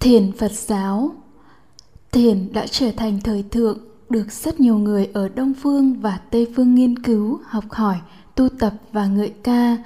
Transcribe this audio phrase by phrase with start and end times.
[0.00, 1.14] Thiền Phật giáo
[2.12, 6.46] Thiền đã trở thành thời thượng được rất nhiều người ở Đông Phương và Tây
[6.56, 7.96] Phương nghiên cứu, học hỏi,
[8.34, 9.76] tu tập và ngợi ca.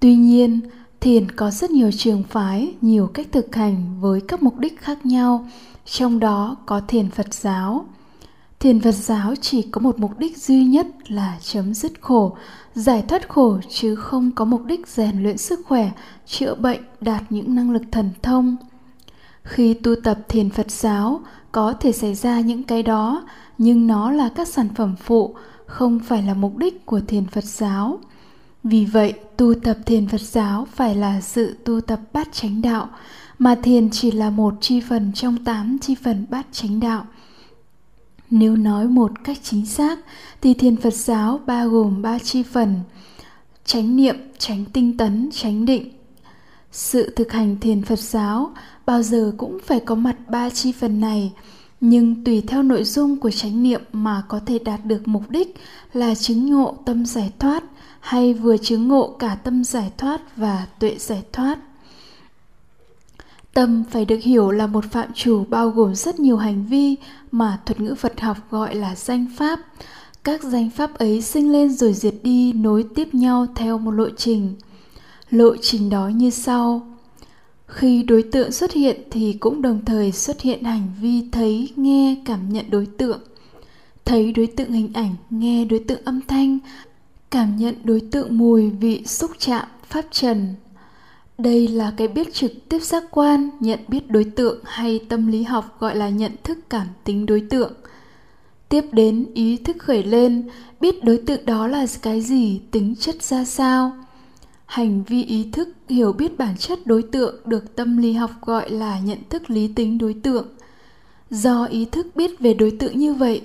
[0.00, 0.60] Tuy nhiên,
[1.00, 5.06] thiền có rất nhiều trường phái, nhiều cách thực hành với các mục đích khác
[5.06, 5.48] nhau,
[5.84, 7.86] trong đó có thiền Phật giáo.
[8.60, 12.36] Thiền Phật giáo chỉ có một mục đích duy nhất là chấm dứt khổ,
[12.74, 15.90] giải thoát khổ chứ không có mục đích rèn luyện sức khỏe,
[16.26, 18.56] chữa bệnh, đạt những năng lực thần thông.
[19.46, 21.20] Khi tu tập thiền Phật giáo,
[21.52, 23.26] có thể xảy ra những cái đó,
[23.58, 25.34] nhưng nó là các sản phẩm phụ,
[25.66, 27.98] không phải là mục đích của thiền Phật giáo.
[28.64, 32.88] Vì vậy, tu tập thiền Phật giáo phải là sự tu tập bát chánh đạo,
[33.38, 37.06] mà thiền chỉ là một chi phần trong tám chi phần bát chánh đạo.
[38.30, 39.98] Nếu nói một cách chính xác
[40.40, 42.80] thì thiền Phật giáo bao gồm ba chi phần:
[43.64, 45.95] chánh niệm, chánh tinh tấn, chánh định.
[46.76, 48.50] Sự thực hành thiền Phật giáo
[48.86, 51.32] bao giờ cũng phải có mặt ba chi phần này,
[51.80, 55.56] nhưng tùy theo nội dung của chánh niệm mà có thể đạt được mục đích
[55.92, 57.64] là chứng ngộ tâm giải thoát
[58.00, 61.58] hay vừa chứng ngộ cả tâm giải thoát và tuệ giải thoát.
[63.54, 66.96] Tâm phải được hiểu là một phạm chủ bao gồm rất nhiều hành vi
[67.32, 69.60] mà thuật ngữ Phật học gọi là danh pháp.
[70.24, 74.08] Các danh pháp ấy sinh lên rồi diệt đi nối tiếp nhau theo một lộ
[74.16, 74.54] trình.
[75.30, 76.86] Lộ trình đó như sau.
[77.66, 82.16] Khi đối tượng xuất hiện thì cũng đồng thời xuất hiện hành vi thấy, nghe,
[82.24, 83.20] cảm nhận đối tượng.
[84.04, 86.58] Thấy đối tượng hình ảnh, nghe đối tượng âm thanh,
[87.30, 90.54] cảm nhận đối tượng mùi, vị, xúc chạm, pháp trần,
[91.38, 95.42] đây là cái biết trực tiếp giác quan nhận biết đối tượng hay tâm lý
[95.42, 97.72] học gọi là nhận thức cảm tính đối tượng
[98.68, 100.48] tiếp đến ý thức khởi lên
[100.80, 103.92] biết đối tượng đó là cái gì tính chất ra sao
[104.66, 108.70] hành vi ý thức, hiểu biết bản chất đối tượng được tâm lý học gọi
[108.70, 110.46] là nhận thức lý tính đối tượng.
[111.30, 113.42] Do ý thức biết về đối tượng như vậy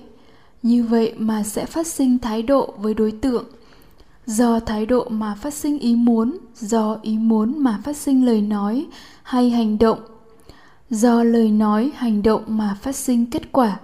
[0.64, 3.44] như vậy mà sẽ phát sinh thái độ với đối tượng.
[4.26, 8.42] Do thái độ mà phát sinh ý muốn, do ý muốn mà phát sinh lời
[8.42, 8.86] nói
[9.24, 10.00] hay hành động.
[10.90, 13.80] Do lời nói, hành động mà phát sinh kết quả.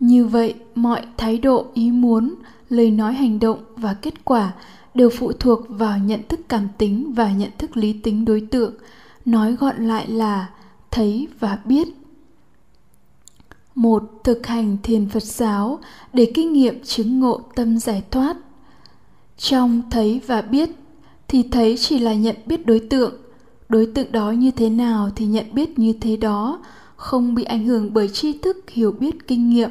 [0.00, 2.34] Như vậy, mọi thái độ, ý muốn,
[2.68, 4.52] lời nói, hành động và kết quả
[4.96, 8.74] đều phụ thuộc vào nhận thức cảm tính và nhận thức lý tính đối tượng.
[9.24, 10.50] Nói gọn lại là
[10.90, 11.88] thấy và biết.
[13.74, 15.78] Một, thực hành thiền phật giáo
[16.12, 18.36] để kinh nghiệm chứng ngộ tâm giải thoát.
[19.36, 20.70] Trong thấy và biết
[21.28, 23.14] thì thấy chỉ là nhận biết đối tượng.
[23.68, 26.58] Đối tượng đó như thế nào thì nhận biết như thế đó,
[26.96, 29.70] không bị ảnh hưởng bởi tri thức, hiểu biết, kinh nghiệm.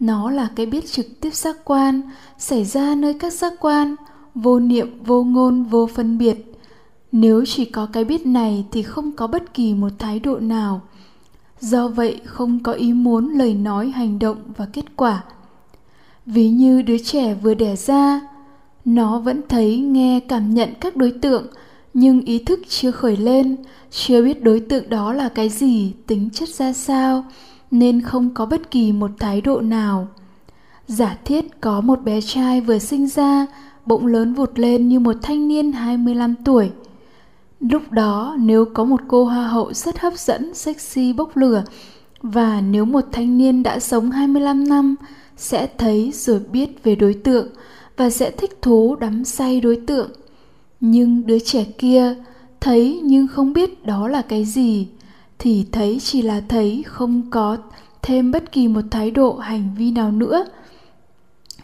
[0.00, 2.00] Nó là cái biết trực tiếp giác quan,
[2.38, 3.96] xảy ra nơi các giác quan
[4.42, 6.54] vô niệm, vô ngôn, vô phân biệt.
[7.12, 10.80] Nếu chỉ có cái biết này thì không có bất kỳ một thái độ nào.
[11.60, 15.22] Do vậy, không có ý muốn lời nói, hành động và kết quả.
[16.26, 18.20] Ví như đứa trẻ vừa đẻ ra,
[18.84, 21.46] nó vẫn thấy, nghe, cảm nhận các đối tượng,
[21.94, 23.56] nhưng ý thức chưa khởi lên,
[23.90, 27.24] chưa biết đối tượng đó là cái gì, tính chất ra sao,
[27.70, 30.08] nên không có bất kỳ một thái độ nào.
[30.86, 33.46] Giả thiết có một bé trai vừa sinh ra
[33.88, 36.70] bụng lớn vụt lên như một thanh niên 25 tuổi.
[37.60, 41.64] Lúc đó nếu có một cô hoa hậu rất hấp dẫn, sexy bốc lửa
[42.22, 44.96] và nếu một thanh niên đã sống 25 năm
[45.36, 47.48] sẽ thấy rồi biết về đối tượng
[47.96, 50.10] và sẽ thích thú đắm say đối tượng
[50.80, 52.14] nhưng đứa trẻ kia
[52.60, 54.88] thấy nhưng không biết đó là cái gì
[55.38, 57.56] thì thấy chỉ là thấy không có
[58.02, 60.44] thêm bất kỳ một thái độ hành vi nào nữa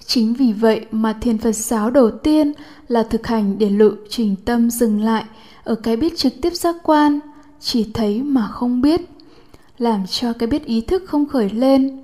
[0.06, 2.52] chính vì vậy mà thiền phật giáo đầu tiên
[2.88, 5.24] là thực hành để lộ trình tâm dừng lại
[5.64, 7.20] ở cái biết trực tiếp giác quan,
[7.60, 9.00] chỉ thấy mà không biết,
[9.78, 12.00] làm cho cái biết ý thức không khởi lên.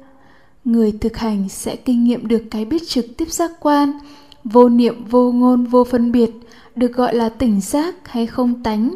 [0.65, 3.93] Người thực hành sẽ kinh nghiệm được cái biết trực tiếp giác quan,
[4.45, 6.31] vô niệm, vô ngôn, vô phân biệt,
[6.77, 8.95] được gọi là tỉnh giác hay không tánh.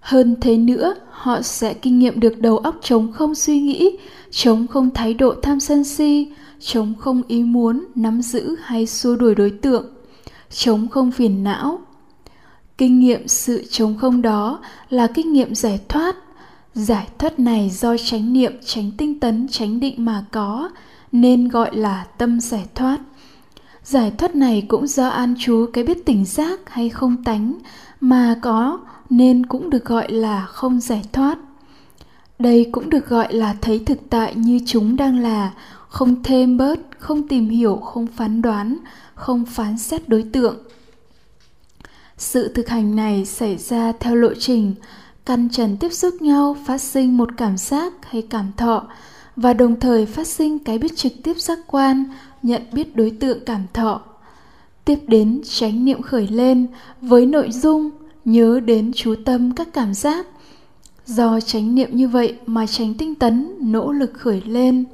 [0.00, 3.98] Hơn thế nữa, họ sẽ kinh nghiệm được đầu óc trống không suy nghĩ,
[4.30, 9.16] trống không thái độ tham sân si chống không ý muốn nắm giữ hay xua
[9.16, 9.86] đuổi đối tượng.
[10.50, 11.80] Chống không phiền não.
[12.78, 16.16] Kinh nghiệm sự chống không đó là kinh nghiệm giải thoát.
[16.74, 20.70] Giải thoát này do chánh niệm tránh tinh tấn tránh định mà có,
[21.12, 23.00] nên gọi là tâm giải thoát.
[23.84, 27.54] Giải thoát này cũng do an trú cái biết tỉnh giác hay không tánh
[28.00, 28.80] mà có,
[29.10, 31.38] nên cũng được gọi là không giải thoát.
[32.38, 35.52] Đây cũng được gọi là thấy thực tại như chúng đang là
[35.96, 38.76] không thêm bớt, không tìm hiểu, không phán đoán,
[39.14, 40.56] không phán xét đối tượng.
[42.18, 44.74] Sự thực hành này xảy ra theo lộ trình,
[45.24, 48.88] căn trần tiếp xúc nhau, phát sinh một cảm giác hay cảm thọ,
[49.36, 52.04] và đồng thời phát sinh cái biết trực tiếp giác quan,
[52.42, 54.00] nhận biết đối tượng cảm thọ.
[54.84, 56.66] Tiếp đến, chánh niệm khởi lên
[57.00, 57.90] với nội dung
[58.24, 60.26] nhớ đến chú tâm các cảm giác.
[61.06, 64.84] Do chánh niệm như vậy mà tránh tinh tấn, nỗ lực khởi lên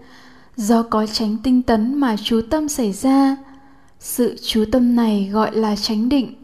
[0.56, 3.36] do có tránh tinh tấn mà chú tâm xảy ra,
[4.00, 6.34] sự chú tâm này gọi là chánh định.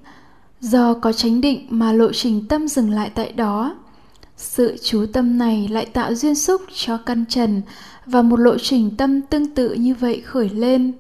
[0.60, 3.76] Do có chánh định mà lộ trình tâm dừng lại tại đó,
[4.37, 7.62] sự chú tâm này lại tạo duyên xúc cho căn trần
[8.06, 10.93] và một lộ trình tâm tương tự như vậy khởi lên.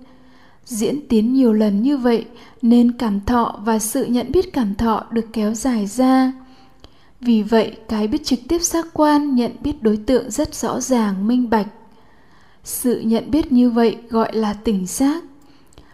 [0.64, 2.24] Diễn tiến nhiều lần như vậy
[2.62, 6.32] nên cảm thọ và sự nhận biết cảm thọ được kéo dài ra.
[7.20, 11.28] Vì vậy, cái biết trực tiếp giác quan, nhận biết đối tượng rất rõ ràng,
[11.28, 11.66] minh bạch
[12.68, 15.24] sự nhận biết như vậy gọi là tỉnh giác.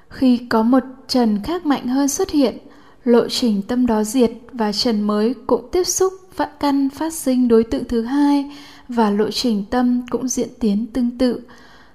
[0.09, 2.59] Khi có một trần khác mạnh hơn xuất hiện,
[3.05, 7.49] lộ trình tâm đó diệt và trần mới cũng tiếp xúc vạn căn phát sinh
[7.49, 8.51] đối tượng thứ hai
[8.89, 11.41] và lộ trình tâm cũng diễn tiến tương tự,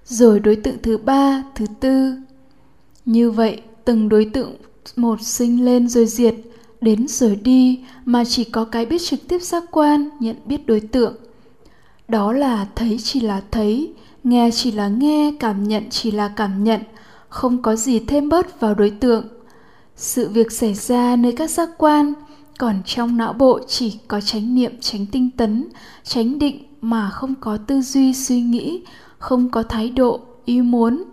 [0.05, 2.13] rồi đối tượng thứ ba, thứ tư.
[3.05, 4.55] Như vậy, từng đối tượng
[4.95, 6.35] một sinh lên rồi diệt,
[6.81, 10.79] đến rồi đi mà chỉ có cái biết trực tiếp giác quan nhận biết đối
[10.79, 11.15] tượng.
[12.07, 13.93] Đó là thấy chỉ là thấy
[14.23, 16.81] nghe chỉ là nghe, cảm nhận chỉ là cảm nhận,
[17.29, 19.27] không có gì thêm bớt vào đối tượng.
[19.95, 22.13] Sự việc xảy ra nơi các giác quan,
[22.57, 25.67] còn trong não bộ chỉ có chánh niệm tránh tinh tấn
[26.03, 28.83] tránh định mà không có tư duy, suy nghĩ,
[29.17, 31.03] không có thái độ, ý muốn.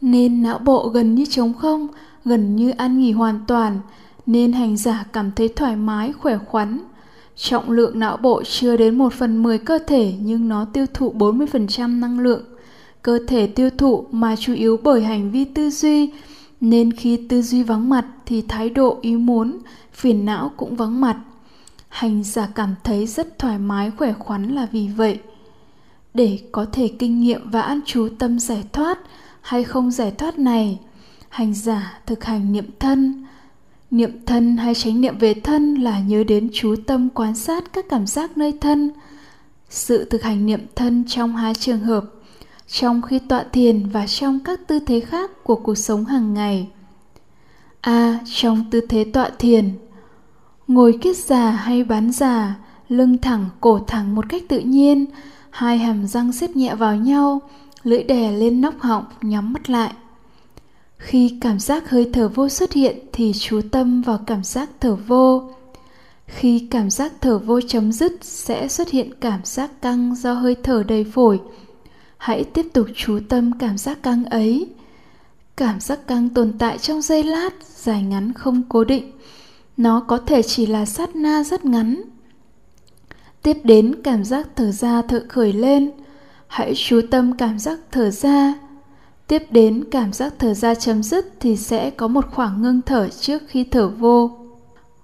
[0.00, 1.88] Nên não bộ gần như trống không,
[2.24, 3.80] gần như an nghỉ hoàn toàn,
[4.26, 6.78] nên hành giả cảm thấy thoải mái, khỏe khoắn
[7.36, 11.14] trọng lượng não bộ chưa đến một phần mười cơ thể, nhưng nó tiêu thụ
[11.18, 12.44] 40% năng lượng.
[13.02, 16.10] Cơ thể tiêu thụ mà chủ yếu bởi hành vi tư duy,
[16.60, 19.58] nên khi tư duy vắng mặt thì thái độ, ý muốn,
[19.92, 21.16] phiền não cũng vắng mặt.
[21.88, 25.18] Hành giả cảm thấy rất thoải mái, khỏe khoắn là vì vậy.
[26.14, 28.98] Để có thể kinh nghiệm và an trú tâm giải thoát
[29.40, 30.78] hay không giải thoát này,
[31.28, 33.24] hành giả thực hành niệm thân
[33.92, 37.86] niệm thân hay tránh niệm về thân là nhớ đến chú tâm quan sát các
[37.88, 38.90] cảm giác nơi thân.
[39.68, 42.04] Sự thực hành niệm thân trong hai trường hợp
[42.66, 46.68] trong khi tọa thiền và trong các tư thế khác của cuộc sống hàng ngày.
[47.80, 47.92] A.
[47.92, 49.70] À, trong tư thế tọa thiền
[50.68, 52.54] ngồi kiết già hay bán già
[52.88, 55.06] lưng thẳng cổ thẳng một cách tự nhiên
[55.50, 57.40] hai hàm răng xếp nhẹ vào nhau
[57.82, 59.92] lưỡi đè lên nóc họng nhắm mắt lại
[61.02, 64.94] khi cảm giác hơi thở vô xuất hiện thì chú tâm vào cảm giác thở
[64.94, 65.50] vô.
[66.26, 70.56] Khi cảm giác thở vô chấm dứt sẽ xuất hiện cảm giác căng do hơi
[70.62, 71.40] thở đầy phổi.
[72.16, 74.68] Hãy tiếp tục chú tâm cảm giác căng ấy.
[75.56, 79.12] Cảm giác căng tồn tại trong giây lát, dài ngắn không cố định.
[79.76, 82.02] Nó có thể chỉ là sát na rất ngắn.
[83.42, 85.90] Tiếp đến cảm giác thở ra thở khởi lên.
[86.46, 88.54] Hãy chú tâm cảm giác thở ra
[89.32, 93.08] tiếp đến, cảm giác thở ra chấm dứt thì sẽ có một khoảng ngưng thở
[93.08, 94.30] trước khi thở vô.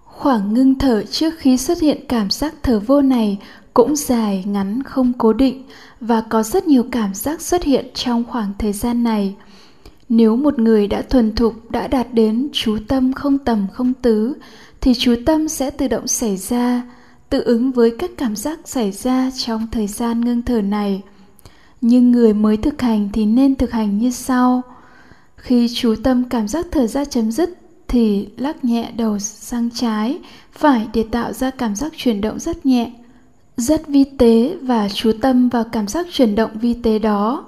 [0.05, 3.39] Khoảng ngưng thở trước khi xuất hiện cảm giác thở vô này
[3.75, 5.65] cũng dài, ngắn, không cố định
[6.01, 9.35] và có rất nhiều cảm giác xuất hiện trong khoảng thời gian này.
[10.09, 14.35] Nếu một người đã thuần thục, đã đạt đến chú tâm không tầm, không tứ,
[14.81, 16.83] thì chú tâm sẽ tự động xảy ra,
[17.31, 21.03] tự ứng với các cảm giác xảy ra trong thời gian ngưng thở này
[21.81, 24.63] nhưng người mới thực hành thì nên thực hành như sau.
[25.37, 27.51] Khi chú tâm cảm giác thở ra chấm dứt
[27.89, 30.19] thì lắc nhẹ đầu sang trái,
[30.53, 32.93] phải để tạo ra cảm giác chuyển động rất nhẹ,
[33.57, 37.45] rất vi tế và chú tâm vào cảm giác chuyển động vi tế đó.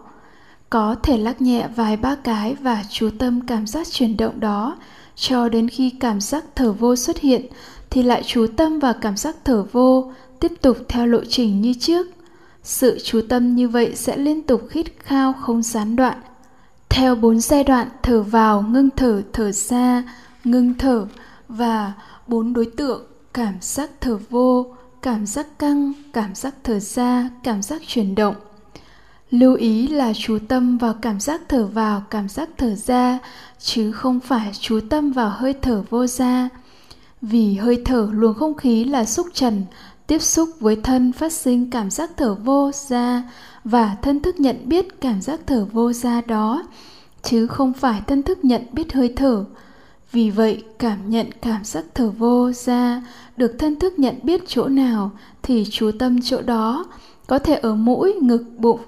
[0.71, 4.77] Có thể lắc nhẹ vài ba cái và chú tâm cảm giác chuyển động đó,
[5.17, 7.47] cho đến khi cảm giác thở vô xuất hiện
[7.91, 11.75] thì lại chú tâm vào cảm giác thở vô, tiếp tục theo lộ trình như
[11.81, 12.07] trước
[12.62, 16.21] sự chú tâm như vậy sẽ liên tục khít khao không gián đoạn.
[16.88, 20.02] Theo bốn giai đoạn, thở vào, ngưng thở thở ra,
[20.45, 21.07] ngưng thở
[21.49, 21.93] và
[22.26, 23.02] bốn đối tượng,
[23.35, 24.67] cảm giác thở vô,
[25.02, 28.35] cảm giác căng, cảm giác thở ra, cảm giác chuyển động.
[29.31, 33.19] Lưu ý là chú tâm vào cảm giác thở vào, cảm giác thở ra,
[33.59, 36.49] chứ không phải chú tâm vào hơi thở vô ra.
[37.23, 39.62] Vì hơi thở luồng không khí là xúc trần
[40.11, 43.23] tiếp xúc với thân phát sinh cảm giác thở vô ra
[43.64, 46.62] và thân thức nhận biết cảm giác thở vô ra đó,
[47.23, 49.45] chứ không phải thân thức nhận biết hơi thở.
[50.12, 53.02] Vì vậy, cảm nhận cảm giác thở vô ra
[53.37, 55.11] được thân thức nhận biết chỗ nào
[55.43, 56.85] thì chú tâm chỗ đó,
[57.26, 58.81] có thể ở mũi, ngực, bụng,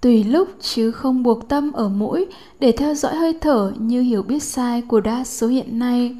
[0.00, 2.26] tùy lúc chứ không buộc tâm ở mũi
[2.60, 6.16] để theo dõi hơi thở như hiểu biết sai của đa số hiện nay.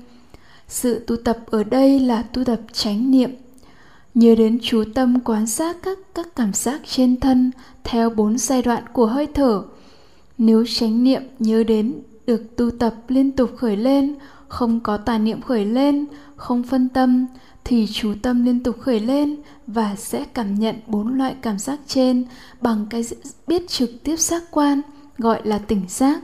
[0.68, 3.30] Sự tu tập ở đây là tu tập chánh niệm
[4.18, 7.50] nhớ đến chú tâm quan sát các các cảm giác trên thân
[7.84, 9.62] theo bốn giai đoạn của hơi thở.
[10.38, 14.14] Nếu chánh niệm nhớ đến được tu tập liên tục khởi lên,
[14.48, 16.06] không có tà niệm khởi lên,
[16.36, 17.26] không phân tâm,
[17.64, 21.80] thì chú tâm liên tục khởi lên và sẽ cảm nhận bốn loại cảm giác
[21.86, 22.24] trên
[22.60, 23.04] bằng cái
[23.46, 24.80] biết trực tiếp giác quan,
[25.18, 26.20] gọi là tỉnh giác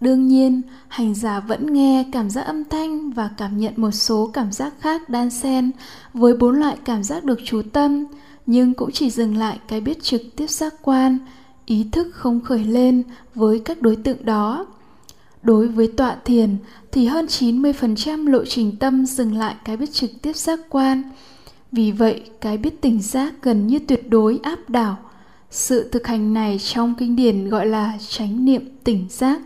[0.00, 4.30] đương nhiên hành giả vẫn nghe cảm giác âm thanh và cảm nhận một số
[4.32, 5.70] cảm giác khác đan xen
[6.14, 8.04] với bốn loại cảm giác được chú tâm
[8.46, 11.18] nhưng cũng chỉ dừng lại cái biết trực tiếp giác quan
[11.66, 13.02] ý thức không khởi lên
[13.34, 14.66] với các đối tượng đó
[15.42, 16.56] Đối với tọa thiền
[16.92, 21.02] thì hơn 90% lộ trình tâm dừng lại cái biết trực tiếp giác quan.
[21.72, 24.96] Vì vậy, cái biết tỉnh giác gần như tuyệt đối áp đảo.
[25.50, 29.40] Sự thực hành này trong kinh điển gọi là chánh niệm tỉnh giác.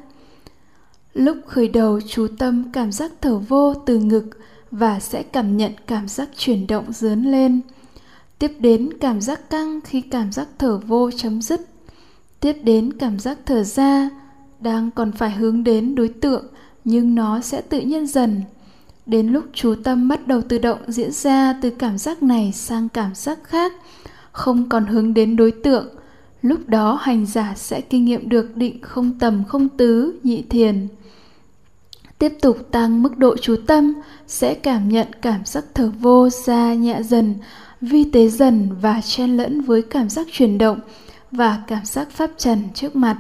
[1.15, 4.31] Lúc khởi đầu chú tâm cảm giác thở vô từ ngực
[4.71, 7.61] và sẽ cảm nhận cảm giác chuyển động dướn lên.
[8.39, 11.61] Tiếp đến cảm giác căng khi cảm giác thở vô chấm dứt.
[12.41, 14.11] Tiếp đến cảm giác thở ra,
[14.61, 16.45] đang còn phải hướng đến đối tượng
[16.85, 18.43] nhưng nó sẽ tự nhiên dần
[19.07, 22.89] đến lúc chú tâm bắt đầu tự động diễn ra từ cảm giác này sang
[22.89, 23.73] cảm giác khác
[24.33, 25.89] không còn hướng đến đối tượng
[26.43, 30.89] lúc đó hành giả sẽ kinh nghiệm được định không tầm không tứ nhị thiền
[32.19, 33.95] tiếp tục tăng mức độ chú tâm,
[34.27, 37.35] sẽ cảm nhận cảm giác thở vô ra nhẹ dần,
[37.81, 40.81] vi tế dần và chen lẫn với cảm giác chuyển động
[41.31, 43.17] và cảm giác pháp trần trước mặt.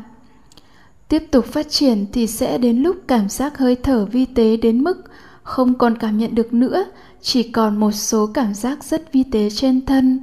[1.09, 4.85] Tiếp tục phát triển thì sẽ đến lúc cảm giác hơi thở vi tế đến
[4.85, 5.05] mức
[5.43, 6.85] không còn cảm nhận được nữa,
[7.21, 10.21] chỉ còn một số cảm giác rất vi tế trên thân,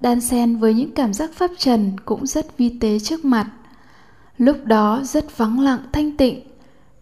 [0.00, 3.46] đan xen với những cảm giác pháp trần cũng rất vi tế trước mặt.
[4.38, 6.40] Lúc đó rất vắng lặng, thanh tịnh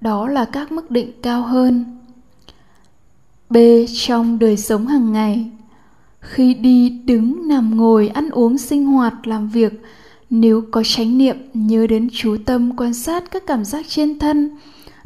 [0.01, 1.85] đó là các mức định cao hơn.
[3.51, 3.57] B,
[3.95, 5.51] trong đời sống hàng ngày,
[6.21, 9.73] khi đi đứng nằm ngồi ăn uống sinh hoạt làm việc,
[10.31, 14.51] nếu có chánh niệm nhớ đến chú tâm quan sát các cảm giác trên thân,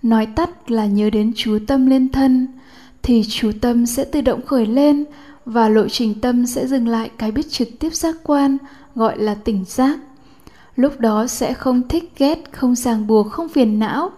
[0.03, 2.47] nói tắt là nhớ đến chú tâm lên thân,
[3.03, 5.05] thì chú tâm sẽ tự động khởi lên
[5.45, 8.57] và lộ trình tâm sẽ dừng lại cái biết trực tiếp giác quan,
[8.95, 9.99] gọi là tỉnh giác.
[10.77, 14.11] Lúc đó sẽ không thích ghét, không ràng buộc, không phiền não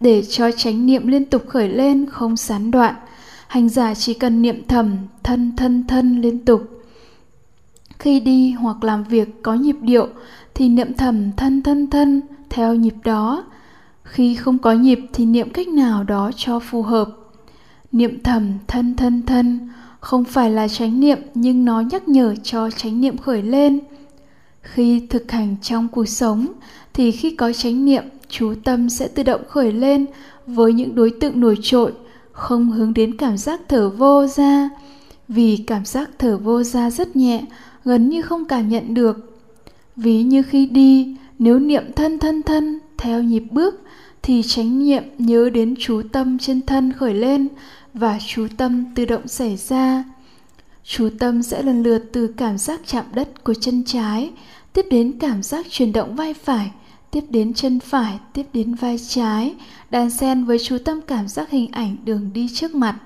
[0.00, 2.94] để cho chánh niệm liên tục khởi lên, không gián đoạn.
[3.48, 6.62] Hành giả chỉ cần niệm thầm, thân thân thân liên tục.
[7.98, 10.08] Khi đi hoặc làm việc có nhịp điệu,
[10.54, 13.44] thì niệm thầm thân thân thân theo nhịp đó.
[14.04, 17.08] Khi không có nhịp thì niệm cách nào đó cho phù hợp.
[17.92, 19.68] Niệm thầm thân thân thân
[20.00, 23.80] không phải là chánh niệm, nhưng nó nhắc nhở cho chánh niệm khởi lên.
[24.62, 26.46] Khi thực hành trong cuộc sống,
[26.94, 30.06] thì khi có chánh niệm chú tâm sẽ tự động khởi lên
[30.46, 31.92] với những đối tượng nổi trội,
[32.32, 34.70] không hướng đến cảm giác thở vô ra.
[35.28, 37.42] Vì cảm giác thở vô ra rất nhẹ,
[37.84, 39.42] gần như không cảm nhận được.
[39.96, 43.82] Ví như khi đi, nếu niệm thân thân thân theo nhịp bước,
[44.22, 47.48] thì chánh niệm nhớ đến chú tâm trên thân khởi lên
[47.94, 50.04] và chú tâm tự động xảy ra.
[50.84, 54.30] Chú tâm sẽ lần lượt từ cảm giác chạm đất của chân trái
[54.72, 56.70] tiếp đến cảm giác chuyển động vai phải
[57.16, 59.54] tiếp đến chân phải tiếp đến vai trái
[59.90, 62.96] đan xen với chú tâm cảm giác hình ảnh đường đi trước mặt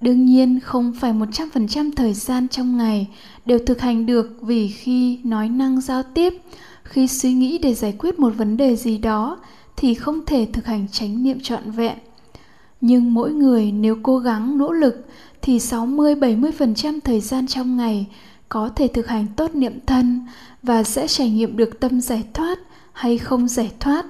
[0.00, 3.08] Đương nhiên không phải 100% thời gian trong ngày
[3.46, 6.34] đều thực hành được vì khi nói năng giao tiếp,
[6.82, 9.38] khi suy nghĩ để giải quyết một vấn đề gì đó
[9.76, 11.98] thì không thể thực hành chánh niệm trọn vẹn.
[12.80, 15.06] Nhưng mỗi người nếu cố gắng nỗ lực
[15.42, 18.06] thì 60-70% thời gian trong ngày
[18.48, 20.26] có thể thực hành tốt niệm thân
[20.62, 22.58] và sẽ trải nghiệm được tâm giải thoát
[22.94, 24.06] hay không giải thoát.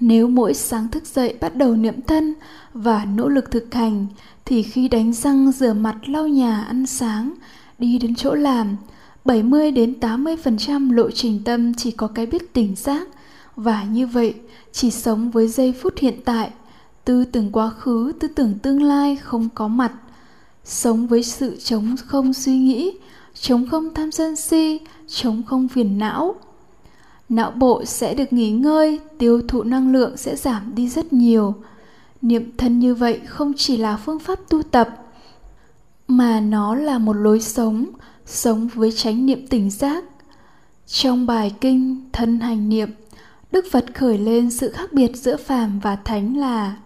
[0.00, 2.34] Nếu mỗi sáng thức dậy bắt đầu niệm thân
[2.74, 4.06] và nỗ lực thực hành,
[4.44, 7.34] thì khi đánh răng rửa mặt lau nhà ăn sáng,
[7.78, 8.76] đi đến chỗ làm
[9.24, 13.08] 70 đến 80% lộ trình tâm chỉ có cái biết tỉnh giác.
[13.56, 14.34] Và như vậy,
[14.72, 16.50] chỉ sống với giây phút hiện tại,
[17.04, 19.92] tư tưởng quá khứ, tư tưởng tương lai không có mặt.
[20.64, 22.92] Sống với sự chống không suy nghĩ,
[23.40, 26.34] chống không tham sân si, chống không phiền não
[27.30, 31.54] não bộ sẽ được nghỉ ngơi, tiêu thụ năng lượng sẽ giảm đi rất nhiều.
[32.22, 34.88] Niệm thân như vậy không chỉ là phương pháp tu tập,
[36.08, 37.86] mà nó là một lối sống
[38.26, 40.04] sống với chánh niệm tỉnh giác.
[40.86, 42.90] Trong bài kinh thân hành niệm,
[43.52, 46.76] đức phật khởi lên sự khác biệt giữa phàm và thánh là,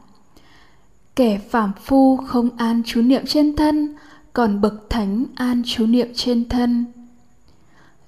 [1.17, 3.97] kẻ phàm phu không an chú niệm trên thân,
[4.33, 6.85] còn bậc thánh an chú niệm trên thân.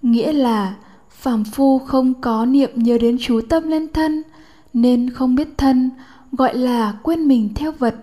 [0.03, 0.75] Nghĩa là
[1.21, 4.23] phàm phu không có niệm nhớ đến chú tâm lên thân,
[4.73, 5.91] nên không biết thân,
[6.33, 7.95] gọi là quên mình theo vật.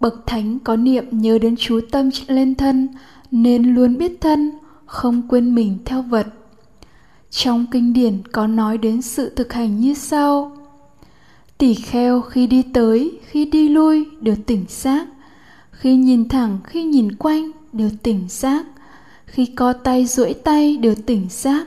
[0.00, 2.88] Bậc thánh có niệm nhớ đến chú tâm lên thân,
[3.30, 4.50] nên luôn biết thân,
[4.86, 6.26] không quên mình theo vật.
[7.30, 10.56] Trong kinh điển có nói đến sự thực hành như sau.
[11.58, 15.06] Tỷ kheo khi đi tới, khi đi lui đều tỉnh giác
[15.80, 18.66] khi nhìn thẳng, khi nhìn quanh đều tỉnh giác
[19.26, 21.66] khi co tay duỗi tay đều tỉnh giác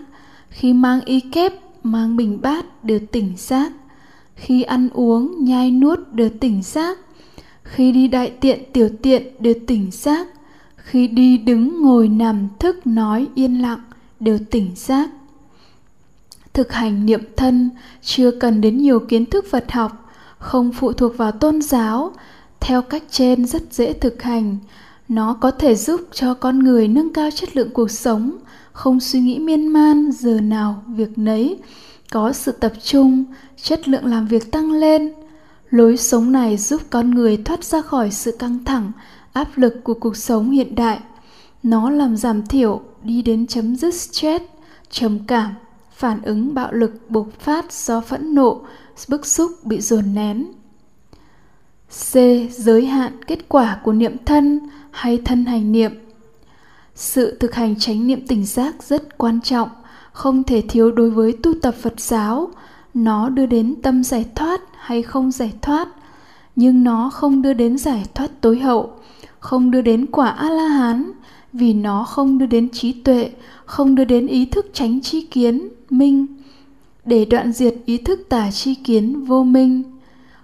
[0.53, 3.71] khi mang y kép, mang bình bát đều tỉnh giác
[4.35, 6.97] khi ăn uống, nhai nuốt đều tỉnh giác
[7.63, 10.27] khi đi đại tiện, tiểu tiện đều tỉnh giác
[10.75, 13.81] khi đi đứng, ngồi nằm, thức, nói, yên lặng
[14.19, 15.09] đều tỉnh giác
[16.53, 17.69] thực hành niệm thân,
[18.01, 22.11] chưa cần đến nhiều kiến thức phật học, không phụ thuộc vào tôn giáo,
[22.59, 24.57] theo cách trên rất dễ thực hành
[25.09, 28.37] nó có thể giúp cho con người nâng cao chất lượng cuộc sống,
[28.71, 31.57] không suy nghĩ miên man, giờ nào việc nấy.
[32.11, 33.25] Có sự tập trung,
[33.63, 35.13] chất lượng làm việc tăng lên.
[35.69, 38.91] Lối sống này giúp con người thoát ra khỏi sự căng thẳng,
[39.33, 40.99] áp lực của cuộc sống hiện đại.
[41.63, 44.45] Nó làm giảm thiểu, đi đến chấm dứt stress,
[44.89, 45.51] trầm cảm,
[45.95, 48.61] phản ứng bạo lực bộc phát do phẫn nộ,
[49.07, 50.45] bức xúc bị dồn nén.
[51.89, 52.15] C.
[52.51, 54.59] Giới hạn kết quả của niệm thân
[54.93, 55.91] hay thân hành niệm.
[56.95, 59.69] Sự thực hành chánh niệm tỉnh giác rất quan trọng,
[60.11, 62.49] không thể thiếu đối với tu tập phật giáo.
[62.93, 65.87] Nó đưa đến tâm giải thoát hay không giải thoát,
[66.55, 68.93] nhưng nó không đưa đến giải thoát tối hậu,
[69.39, 71.11] không đưa đến quả a la hán
[71.53, 73.31] vì nó không đưa đến trí tuệ,
[73.65, 76.25] không đưa đến ý thức tránh chi kiến, minh.
[77.05, 79.92] Để đoạn diệt ý thức tà chi kiến vô minh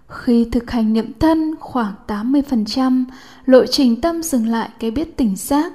[0.10, 3.06] khi thực hành niệm thân khoảng 80%,
[3.46, 5.74] lộ trình tâm dừng lại cái biết tỉnh giác,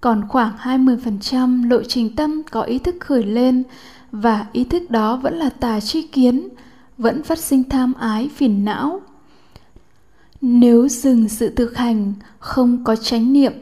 [0.00, 3.62] còn khoảng 20% lộ trình tâm có ý thức khởi lên
[4.12, 6.48] và ý thức đó vẫn là tà chi kiến,
[6.98, 9.00] vẫn phát sinh tham ái phiền não.
[10.40, 13.52] Nếu dừng sự thực hành, không có chánh niệm,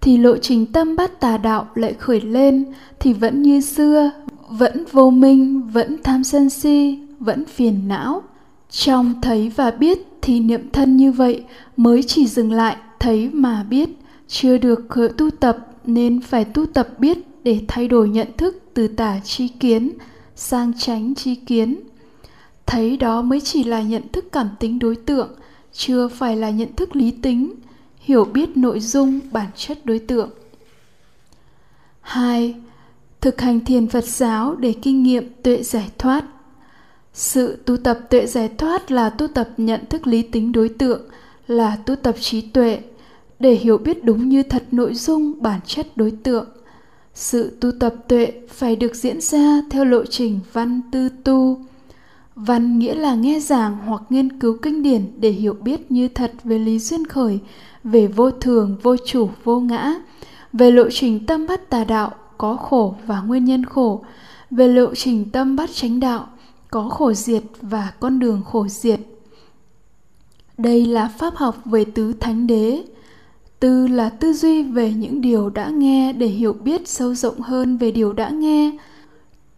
[0.00, 2.64] thì lộ trình tâm bát tà đạo lại khởi lên
[3.00, 4.10] thì vẫn như xưa,
[4.48, 8.22] vẫn vô minh, vẫn tham sân si, vẫn phiền não.
[8.70, 11.44] Trong thấy và biết thì niệm thân như vậy
[11.76, 13.88] mới chỉ dừng lại thấy mà biết,
[14.28, 18.62] chưa được khởi tu tập nên phải tu tập biết để thay đổi nhận thức
[18.74, 19.90] từ tả chi kiến
[20.36, 21.80] sang tránh chi kiến.
[22.66, 25.28] Thấy đó mới chỉ là nhận thức cảm tính đối tượng,
[25.72, 27.54] chưa phải là nhận thức lý tính,
[27.98, 30.30] hiểu biết nội dung bản chất đối tượng.
[32.00, 32.54] 2.
[33.20, 36.24] Thực hành thiền Phật giáo để kinh nghiệm tuệ giải thoát.
[37.18, 41.00] Sự tu tập tuệ giải thoát là tu tập nhận thức lý tính đối tượng,
[41.46, 42.78] là tu tập trí tuệ,
[43.38, 46.46] để hiểu biết đúng như thật nội dung bản chất đối tượng.
[47.14, 51.60] Sự tu tập tuệ phải được diễn ra theo lộ trình văn tư tu.
[52.34, 56.32] Văn nghĩa là nghe giảng hoặc nghiên cứu kinh điển để hiểu biết như thật
[56.44, 57.38] về lý duyên khởi,
[57.84, 59.94] về vô thường, vô chủ, vô ngã,
[60.52, 64.04] về lộ trình tâm bắt tà đạo có khổ và nguyên nhân khổ,
[64.50, 66.28] về lộ trình tâm bắt chánh đạo
[66.70, 69.00] có khổ diệt và con đường khổ diệt.
[70.58, 72.84] Đây là pháp học về tứ thánh đế.
[73.60, 77.76] Tư là tư duy về những điều đã nghe để hiểu biết sâu rộng hơn
[77.76, 78.78] về điều đã nghe.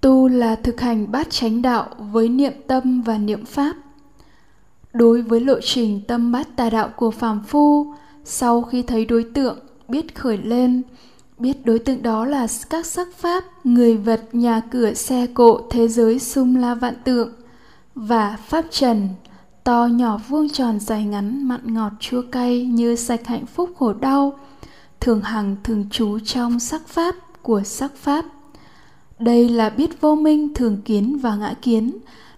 [0.00, 3.76] Tu là thực hành bát chánh đạo với niệm tâm và niệm pháp.
[4.92, 7.94] Đối với lộ trình tâm bát tà đạo của phàm phu,
[8.24, 10.82] sau khi thấy đối tượng biết khởi lên,
[11.40, 15.88] biết đối tượng đó là các sắc pháp, người vật, nhà cửa, xe cộ, thế
[15.88, 17.32] giới sum la vạn tượng
[17.94, 19.08] và pháp trần,
[19.64, 23.92] to nhỏ vuông tròn dài ngắn, mặn ngọt chua cay như sạch hạnh phúc khổ
[23.92, 24.38] đau,
[25.00, 28.24] thường hằng thường trú trong sắc pháp của sắc pháp.
[29.18, 31.92] Đây là biết vô minh thường kiến và ngã kiến,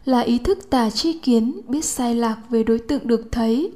[0.05, 3.73] là ý thức tà chi kiến biết sai lạc về đối tượng được thấy.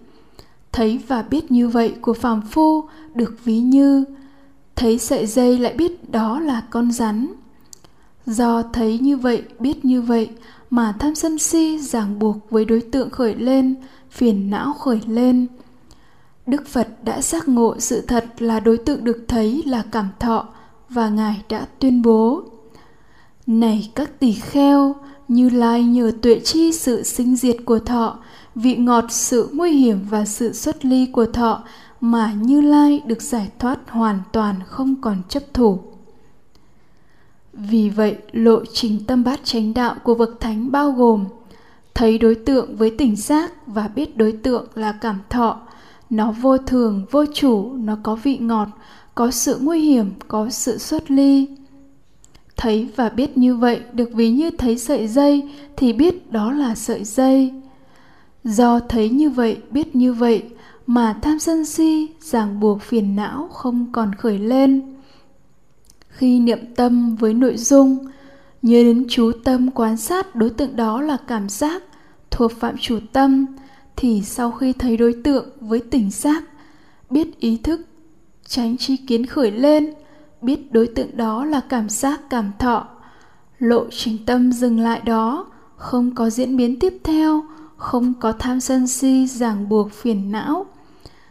[0.72, 2.84] Thấy và biết như vậy của phàm phu
[3.14, 4.04] được ví như
[4.76, 7.32] thấy sợi dây lại biết đó là con rắn.
[8.26, 10.30] Do thấy như vậy, biết như vậy,
[10.70, 13.74] mà tham sân si ràng buộc với đối tượng khởi lên,
[14.10, 15.46] phiền não khởi lên.
[16.46, 20.48] Đức phật đã giác ngộ sự thật là đối tượng được thấy là cảm thọ
[20.88, 22.42] và ngài đã tuyên bố,
[23.46, 24.94] này các tỳ kheo,
[25.28, 28.18] như lai nhờ tuệ chi sự sinh diệt của thọ,
[28.54, 31.62] vị ngọt, sự nguy hiểm và sự xuất ly của thọ
[32.00, 35.78] mà Như Lai được giải thoát hoàn toàn không còn chấp thủ.
[37.52, 41.24] Vì vậy, lộ trình tâm bát chánh đạo của bậc thánh bao gồm
[41.94, 45.60] thấy đối tượng với tỉnh giác và biết đối tượng là cảm thọ,
[46.10, 48.68] nó vô thường, vô chủ, nó có vị ngọt,
[49.14, 51.48] có sự nguy hiểm, có sự xuất ly.
[52.56, 56.74] Thấy và biết như vậy được ví như thấy sợi dây thì biết đó là
[56.74, 57.52] sợi dây.
[58.44, 60.42] Do thấy như vậy, biết như vậy
[60.86, 64.94] mà tham sân si, ràng buộc phiền não không còn khởi lên.
[66.08, 68.06] Khi niệm tâm với nội dung,
[68.62, 71.82] nhớ đến chú tâm quan sát đối tượng đó là cảm giác
[72.30, 73.46] thuộc phạm chủ tâm,
[73.96, 76.44] thì sau khi thấy đối tượng với tỉnh giác,
[77.10, 77.80] biết ý thức,
[78.46, 79.94] tránh chi kiến khởi lên,
[80.42, 82.88] biết đối tượng đó là cảm giác cảm thọ,
[83.58, 85.46] lộ trình tâm dừng lại đó,
[85.76, 87.42] không có diễn biến tiếp theo,
[87.76, 90.66] không có tham sân si ràng buộc phiền não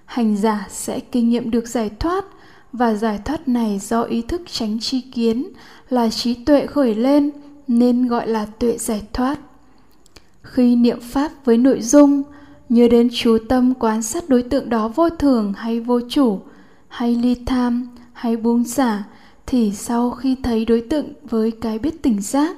[0.05, 2.25] hành giả sẽ kinh nghiệm được giải thoát,
[2.73, 5.47] và giải thoát này do ý thức tránh chi kiến
[5.89, 7.31] là trí tuệ khởi lên,
[7.67, 9.39] nên gọi là tuệ giải thoát.
[10.41, 12.23] Khi niệm pháp với nội dung,
[12.69, 16.39] nhớ đến chú tâm quan sát đối tượng đó vô thường hay vô chủ,
[16.87, 19.03] hay ly tham, hay buông xả,
[19.45, 22.57] thì sau khi thấy đối tượng với cái biết tỉnh giác,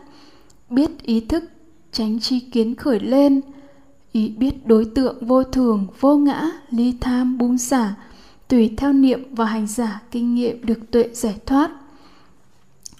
[0.70, 1.44] biết ý thức
[1.92, 3.42] tránh chi kiến khởi lên
[4.18, 7.94] ý biết đối tượng vô thường, vô ngã, ly tham buông xả,
[8.48, 11.72] tùy theo niệm và hành giả kinh nghiệm được tuệ giải thoát.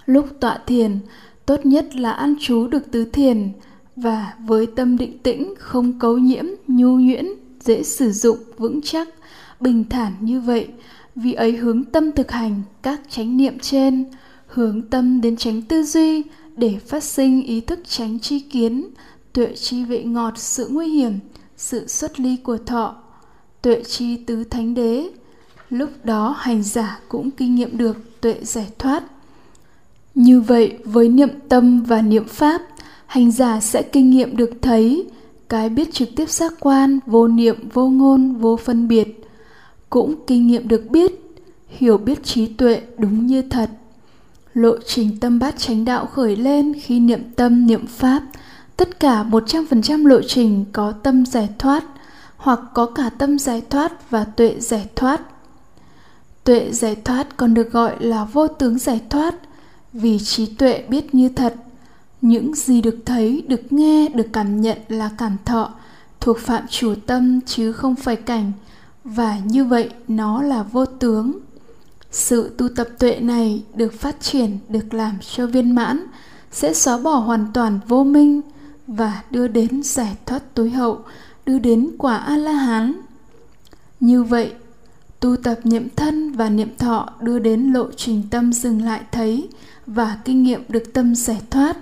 [0.06, 0.98] Lúc tọa thiền,
[1.46, 3.52] tốt nhất là ăn chú được tứ thiền
[3.96, 7.26] và với tâm định tĩnh, không cấu nhiễm, nhu nhuyễn,
[7.60, 9.08] dễ sử dụng, vững chắc,
[9.60, 10.68] bình thản như vậy,
[11.14, 14.04] vì ấy hướng tâm thực hành các chánh niệm trên,
[14.46, 16.22] hướng tâm đến tránh tư duy
[16.56, 18.84] để phát sinh ý thức tránh tri kiến
[19.32, 21.18] tuệ chi vị ngọt sự nguy hiểm,
[21.56, 22.96] sự xuất ly của thọ.
[23.62, 25.10] Tuệ chi tứ thánh đế,
[25.70, 29.04] lúc đó hành giả cũng kinh nghiệm được tuệ giải thoát.
[30.14, 32.62] Như vậy, với niệm tâm và niệm pháp,
[33.06, 35.06] hành giả sẽ kinh nghiệm được thấy
[35.48, 39.24] cái biết trực tiếp giác quan, vô niệm, vô ngôn, vô phân biệt.
[39.90, 41.12] Cũng kinh nghiệm được biết,
[41.68, 43.70] hiểu biết trí tuệ đúng như thật.
[44.54, 48.22] Lộ trình tâm bát chánh đạo khởi lên khi niệm tâm, niệm pháp
[48.78, 51.84] tất cả 100% lộ trình có tâm giải thoát,
[52.36, 55.20] hoặc có cả tâm giải thoát và tuệ giải thoát.
[56.44, 59.34] Tuệ giải thoát còn được gọi là vô tướng giải thoát,
[59.92, 61.54] vì trí tuệ biết như thật
[62.20, 65.70] những gì được thấy, được nghe, được cảm nhận là cảm thọ,
[66.20, 68.52] thuộc phạm chủ tâm chứ không phải cảnh,
[69.04, 71.38] và như vậy nó là vô tướng
[72.10, 76.04] sự tu tập tuệ này được phát triển, được làm cho viên mãn,
[76.52, 78.40] sẽ xóa bỏ hoàn toàn vô minh
[78.88, 81.00] và đưa đến giải thoát tối hậu,
[81.46, 82.92] đưa đến quả a la hán
[84.00, 84.52] như vậy,
[85.20, 89.48] tu tập niệm thân và niệm thọ đưa đến lộ trình tâm dừng lại thấy
[89.86, 91.76] và kinh nghiệm được tâm giải thoát.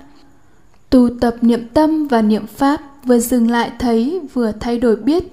[0.90, 5.24] Tu tập niệm tâm và niệm pháp vừa dừng lại thấy vừa thay đổi biết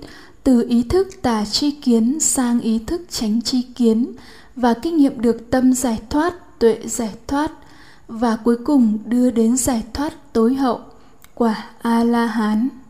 [0.44, 4.12] từ ý thức tà chi kiến sang ý thức tránh chi kiến
[4.56, 7.52] và kinh nghiệm được tâm giải thoát, tuệ giải thoát
[8.08, 10.80] và cuối cùng đưa đến giải thoát tối hậu
[11.34, 12.83] quả a la hán.